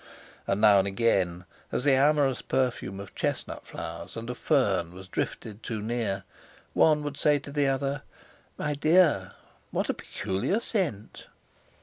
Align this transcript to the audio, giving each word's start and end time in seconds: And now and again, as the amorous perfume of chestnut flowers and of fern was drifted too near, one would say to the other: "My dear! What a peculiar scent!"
And 0.47 0.59
now 0.59 0.79
and 0.79 0.87
again, 0.87 1.45
as 1.71 1.83
the 1.83 1.93
amorous 1.93 2.41
perfume 2.41 2.99
of 2.99 3.13
chestnut 3.13 3.67
flowers 3.67 4.17
and 4.17 4.27
of 4.31 4.37
fern 4.39 4.95
was 4.95 5.07
drifted 5.07 5.61
too 5.61 5.79
near, 5.79 6.23
one 6.73 7.03
would 7.03 7.17
say 7.17 7.37
to 7.37 7.51
the 7.51 7.67
other: 7.67 8.01
"My 8.57 8.73
dear! 8.73 9.33
What 9.69 9.89
a 9.89 9.93
peculiar 9.93 10.59
scent!" 10.59 11.27